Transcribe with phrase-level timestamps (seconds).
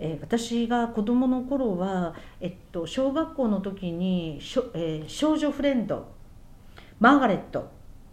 [0.00, 6.08] えー、私が子どもの頃は、えっと、小学校の時にしょ、えー、少女フレンド
[6.98, 7.70] マーガレット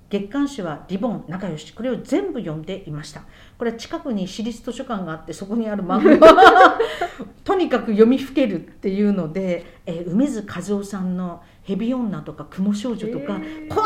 [0.09, 3.23] 月刊誌はリボン仲良しこれを全部読んでいました。
[3.57, 6.79] これは近くに私立図書館があってそこにある漫画
[7.43, 13.85] とにかく読みふけるっていうので、えー、梅津和夫さんの「蛇女」とか「雲少女」とか、えー、怖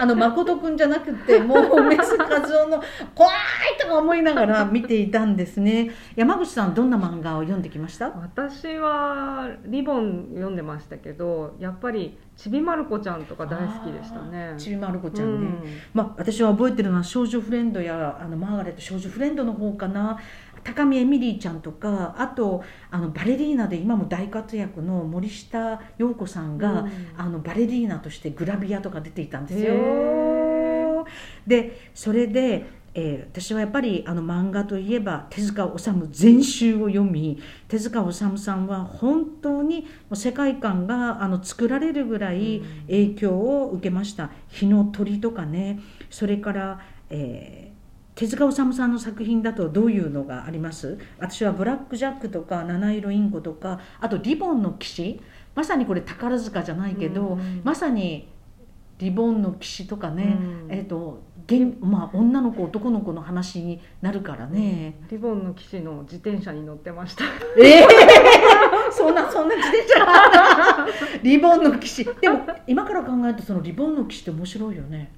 [0.00, 2.82] あの誠君じゃなくて もう梅津和夫の
[3.14, 3.32] 「怖い!」
[3.80, 8.10] とか思いながら見ていたんですね山口さんどんな漫画を読んできました？
[8.10, 14.54] 私はリボン読んでましたけどやっぱりちびまる子ちゃんとか大好きでしたね。
[14.56, 20.16] ちびまる子ちゃんね、うん、まあ私は覚えてるのは少女フレンドやあのマーガレット少女フレンドの方かな。
[20.62, 29.74] 高見エミリーちゃんとかあとあのバレリーナで今も大活躍の森下陽子さんが、うん、あのバレリーナとしてグラビアとか出ていたんですよ。
[31.44, 45.78] でそれでえー、私はやっぱりあの漫画といえば手塚治虫全集を読み手塚治虫さんは本当に世界観があの作られるぐらい影響を受けました「火の鳥」とかね。
[46.10, 50.98] それから、えー、手塚治虫さんの作品だとどういうのがあります？
[51.18, 55.20] 私は「ブラック・ジャック」とか「七色インコ」とかあと「リボンの騎士」
[55.54, 58.28] まさにこれ宝塚じゃないけど、まさに
[58.98, 60.36] リボンの騎士とかね、
[60.68, 61.22] えーと
[61.80, 67.24] まあ、女の子男の子の話になるからね、リボンの騎士の自転車に乗ってました。
[67.58, 70.86] ええー、 そんなそんな自転車
[71.22, 72.04] リボンの騎士。
[72.20, 75.10] でも今から考えるとそのリボンの騎士って面白いよね。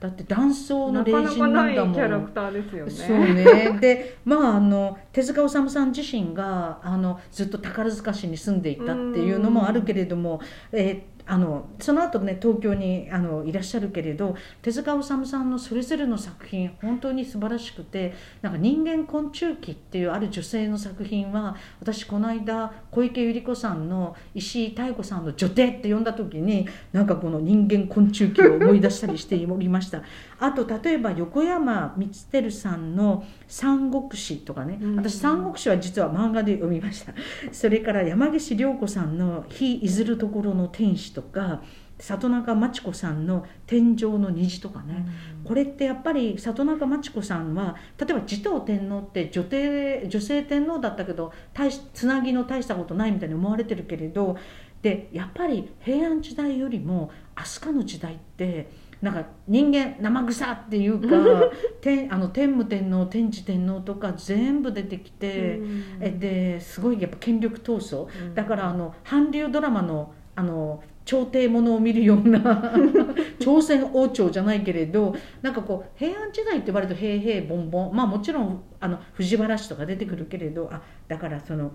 [0.00, 1.94] だって男装の霊人なんだもん。
[1.94, 2.90] キャラクターですよね。
[2.90, 3.78] そうね。
[3.78, 10.40] でまああの手塚治虫さん自身があのずっと宝塚市に住んでいたっていうのもあるけれども、
[10.72, 30.02] えーあのその後ね東京にあのいらっしゃるけれど手塚治虫さんのそれぞれの作品本当に素晴らしくてなんか人間昆虫記っていうある女性の作品は私この間小池百合子さんの石井妙子さんの女帝って呼んだ時になんかこの人間昆虫記を思い出したりしておりました。
[30.40, 32.10] あと例えば横山光
[32.44, 34.78] 輝さんの「三国志」とかね。
[34.96, 37.12] 私三国志は実は漫画で読みました。
[37.52, 41.62] それから山岸涼子さんの「日いずるところの天使」とか
[41.98, 45.04] 里中真知子さんの「天井の虹」とかね、
[45.40, 54.36] うん、これってやっぱり里中真知子さんは例えば持統天皇って女帝女性天皇だったけど大つなぎの大したことないみたいに思われてるけれど
[54.80, 58.70] でやっぱり平安時代よりも飛鳥の時代って
[59.02, 61.50] なんか人間生臭っていうか
[61.82, 65.60] 天あの天武天皇天智天皇とか全部出てきて、
[66.00, 72.70] えですごいやっぱ権力闘争、だからあの韓流ドラマのあの朝廷ものを見るような
[73.40, 81.70] 朝鮮王朝じゃないけれどなんかこう平安時代って言われると平平ボンボンまあもちろんあの藤原氏とか出てくるけれどあだからその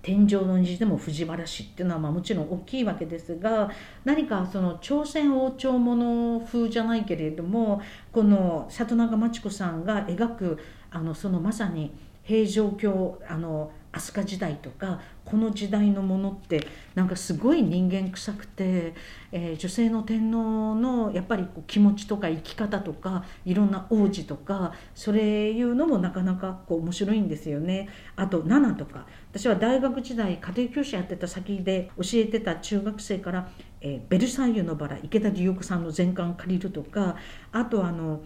[0.00, 3.70] 天井の虹でも藤原氏っていうのはまあもちろん大きいわけですが
[4.06, 7.82] 何かその朝鮮王朝もの風じゃないけれども
[8.12, 10.58] この里中真知子さんが描く
[10.90, 18.94] あのそのまさに平城京あの飛鳥時代とかこの時代のものってなんかすごい人間臭くて、
[19.30, 27.88] えー、女性の天皇のやっぱりこう気持ちとか生き方とかいろんな王子とかそれいうのもなかなかこう面白いんですよね。
[28.16, 33.48] あと7とか私は大学時代家庭教師やってた先で教えてた中学生から
[33.80, 37.16] 「えー、ベルサイユのバラ」池田理代子さんの全巻借りるとか
[37.52, 38.22] あとあの、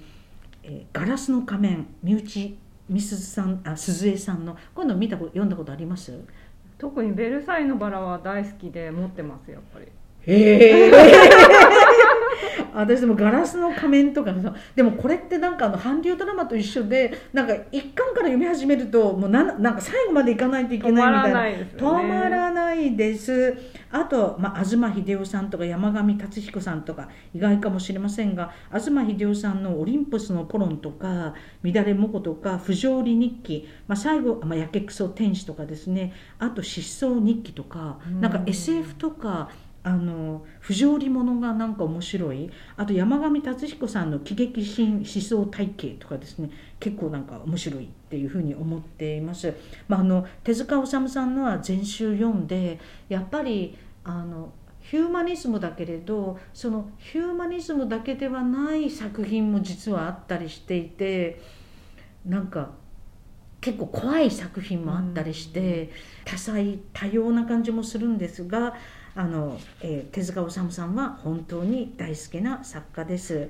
[0.62, 2.56] えー「ガラスの仮面」身内
[2.88, 6.12] みすずさんあ鈴江さんのこういうの見た読んだことあります？
[6.78, 9.86] 特に「ベルサイユのバラ」は大好きで持ってますやっぱり。
[10.28, 10.90] へえ
[12.74, 21.66] 私でもガラスの仮面とかさでもこれってなんかあの韓流ドラマと一緒でなんか一巻から読み始めるともうななんか最後までいかないといけないみたいな。
[21.76, 23.56] 止まらないです
[23.90, 36.12] あと、まあ、東秀夫さんとか山上達彦さんとか意外かもしれませんが東秀夫さんの「オリンポスのポロン」とか「乱れもこ」とか「不条理日記」まあ、最後、まあ、やけくそ天使とかですね。
[36.38, 39.50] あと「失踪日記」とかなんか SF とか
[39.86, 42.50] あの不条理者がなんか面白い。
[42.76, 46.50] あと山上達彦さんの喜劇新思想体系とかですね。
[46.80, 49.54] 結構なんか面白いっていうふうに思っています、
[49.88, 52.78] まあ、あの手塚治虫さんのは全集読んで
[53.08, 61.40] やっぱりあのヒューマニズムだけれどそのヒューマニズムだけではない作品も実はあったりしていて
[62.24, 62.70] なんか
[63.60, 65.90] 結構怖い作品もあったりして、
[66.24, 68.74] 多彩多様な感じもするんですが
[69.14, 73.48] あの、えー、手塚治虫さんは本当に大好きな作家です。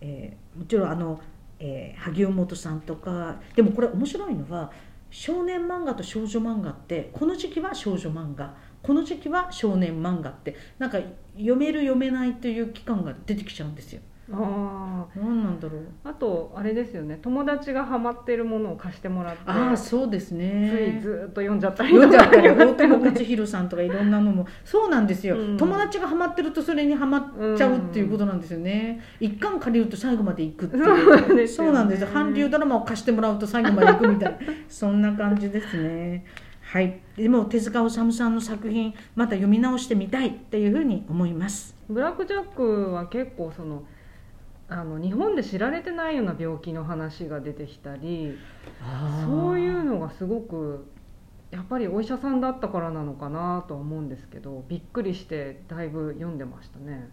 [0.00, 1.20] えー、もちろんあの、
[1.58, 4.72] えー、萩尾本さんとかでもこれ面白いのは
[5.10, 10.98] 少年漫画と少女漫画ってこの時期は少女漫画この時期は少年漫画ってなんか
[11.34, 14.00] 読める読めないという期間が出てきちゃうんですよ
[14.30, 15.82] あ何なんだろう。
[16.04, 17.18] ああとあれですよね。
[17.20, 19.42] 友達がハマってるものを貸してもらって。
[19.46, 24.46] ああそうですつねいずーっと読んじゃったり読んじゃったりとか大友克洋さんとかいろんなのも。
[24.64, 25.56] そうなんですよ、うん。
[25.56, 30.84] 友達がハマってるとそれにハマっちゃうっていうことなんですよね、一巻借りると最後まで行くっていう。
[30.84, 31.46] そうなんですよね。
[31.48, 32.08] そうなんですよ。
[32.12, 34.38] 韓流ドラマを貸してもらうと最後まで行くみたいな。
[34.68, 36.24] そんな感じですね。
[36.62, 37.00] はい。
[37.16, 41.74] でも手塚治虫さんの作品また読み直してみたいっていうふうに思います。
[41.90, 43.82] ブラック・ジャックは結構その
[44.68, 48.38] あの日本で知られてないような病気の話が出てきたり
[49.24, 50.86] そういうのがすごく
[51.50, 57.10] やっぱりお医者さんだったからなのかなとは思うんですけどびっくりしてだいぶ読んでましたね。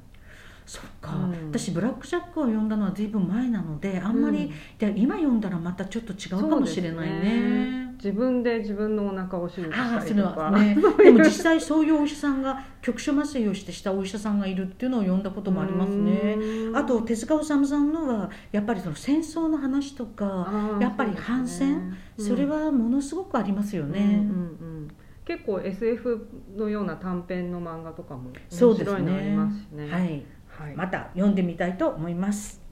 [0.65, 1.49] そっか、うん。
[1.49, 10.75] 私ブラック・ジャックを読んだのは随分前なのであんまり、で今読んだらまたちょっと違うかもしれないね自分で自分のお腹を手術したりとか、はね。
[10.97, 16.37] でも実際そういうお医者さんが局所麻酔をしてしたお医者さんがいるっていうのを読んだこともありますね。
[16.39, 16.77] うん。
[16.77, 21.93] あと手塚治虫さんのはやっぱりその戦争の話とかやっぱり反戦？
[22.17, 24.87] そ,、れはものすごくありますよね、うんうんうん。
[25.25, 29.89] 結構 SF のような短編の漫画とかも面そうです白いのありねますしね。
[29.91, 30.23] はい。
[30.47, 30.75] はい。
[30.75, 32.68] また読んでみたいと思います